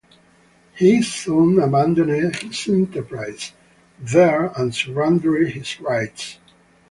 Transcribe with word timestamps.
He 0.75 1.03
soon 1.03 1.59
abandoned 1.61 2.09
his 2.33 2.67
enterprises 2.67 3.53
there 3.99 4.47
and 4.59 4.73
surrendered 4.73 5.51
his 5.51 5.79
rights. 5.79 6.39